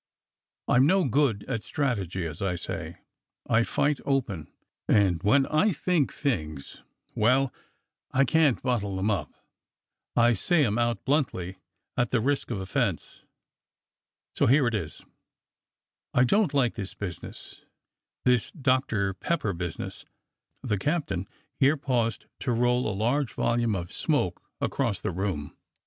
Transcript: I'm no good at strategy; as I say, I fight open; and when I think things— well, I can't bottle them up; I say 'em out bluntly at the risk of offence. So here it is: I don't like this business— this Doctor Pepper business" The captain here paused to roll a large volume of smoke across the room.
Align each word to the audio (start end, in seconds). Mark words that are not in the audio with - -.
I'm 0.67 0.87
no 0.87 1.05
good 1.05 1.43
at 1.47 1.61
strategy; 1.61 2.25
as 2.25 2.41
I 2.41 2.55
say, 2.55 2.97
I 3.47 3.63
fight 3.63 3.99
open; 4.03 4.47
and 4.89 5.21
when 5.21 5.45
I 5.45 5.71
think 5.73 6.11
things— 6.11 6.81
well, 7.15 7.53
I 8.09 8.25
can't 8.25 8.63
bottle 8.63 8.95
them 8.95 9.11
up; 9.11 9.31
I 10.15 10.33
say 10.33 10.65
'em 10.65 10.79
out 10.79 11.05
bluntly 11.05 11.57
at 11.97 12.09
the 12.09 12.19
risk 12.19 12.49
of 12.49 12.59
offence. 12.59 13.25
So 14.35 14.47
here 14.47 14.65
it 14.65 14.73
is: 14.73 15.05
I 16.15 16.23
don't 16.23 16.51
like 16.51 16.73
this 16.73 16.95
business— 16.95 17.61
this 18.25 18.49
Doctor 18.51 19.13
Pepper 19.13 19.53
business" 19.53 20.03
The 20.63 20.79
captain 20.79 21.27
here 21.59 21.77
paused 21.77 22.25
to 22.39 22.51
roll 22.51 22.89
a 22.89 22.95
large 23.01 23.33
volume 23.33 23.75
of 23.75 23.93
smoke 23.93 24.41
across 24.59 24.99
the 24.99 25.11
room. 25.11 25.55